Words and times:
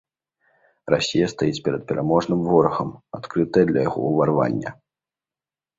Расія 0.93 1.27
стаіць 1.33 1.61
перад 1.67 1.81
пераможным 1.93 2.39
ворагам, 2.49 2.89
адкрытая 3.19 3.65
для 3.71 3.79
яго 3.89 3.99
ўварвання. 4.11 4.69